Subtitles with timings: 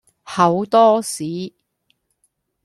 [0.23, 1.53] 厚多士